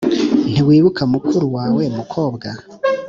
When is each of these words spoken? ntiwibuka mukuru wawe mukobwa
ntiwibuka 0.51 1.01
mukuru 1.13 1.45
wawe 1.55 1.83
mukobwa 1.97 2.47